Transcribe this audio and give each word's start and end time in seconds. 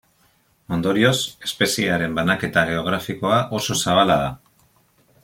Ondorioz, 0.77 1.19
espeziearen 1.49 2.17
banaketa 2.21 2.63
geografikoa 2.71 3.39
oso 3.59 3.79
zabala 3.83 4.21
da. 4.25 4.29